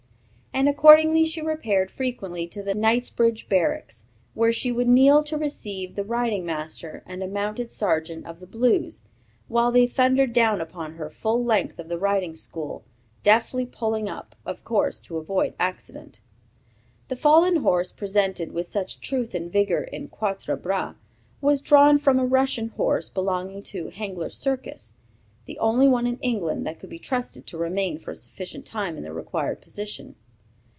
[0.53, 5.95] And accordingly she repaired frequently to the Knightsbridge Barracks, where she would kneel to 'receive'
[5.95, 9.03] the riding master and a mounted sergeant of the Blues,
[9.47, 12.83] while they thundered down upon her the full length of the riding school,
[13.23, 16.19] deftly pulling up, of course, to avoid accident.
[17.07, 20.95] The fallen horse presented with such truth and vigor in 'Quatre Bras'
[21.39, 24.93] was drawn from a Russian horse belonging to Hengler's Circus,
[25.45, 28.97] the only one in England that could be trusted to remain for a sufficient time
[28.97, 30.15] in the required position.